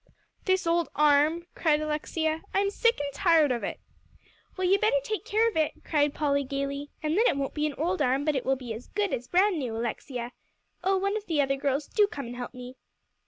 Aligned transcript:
"This 0.45 0.65
old 0.65 0.89
arm," 0.95 1.45
cried 1.53 1.79
Alexia, 1.79 2.41
"I'm 2.55 2.71
sick 2.71 2.99
and 2.99 3.13
tired 3.13 3.51
of 3.51 3.63
it." 3.63 3.79
"Well, 4.57 4.67
you 4.67 4.79
better 4.79 4.99
take 5.03 5.25
care 5.25 5.47
of 5.47 5.55
it," 5.55 5.73
cried 5.83 6.15
Polly 6.15 6.43
gaily, 6.43 6.89
"and 7.03 7.15
then 7.15 7.27
it 7.27 7.37
won't 7.37 7.53
be 7.53 7.67
an 7.67 7.75
old 7.75 8.01
arm, 8.01 8.25
but 8.25 8.35
it 8.35 8.43
will 8.43 8.55
be 8.55 8.73
as 8.73 8.87
good 8.87 9.13
as 9.13 9.27
brand 9.27 9.59
new, 9.59 9.75
Alexia. 9.77 10.31
Oh, 10.83 10.97
one 10.97 11.15
of 11.15 11.27
the 11.27 11.39
other 11.39 11.55
girls, 11.55 11.85
do 11.85 12.07
come 12.07 12.25
and 12.25 12.35
help 12.35 12.55
me." 12.55 12.77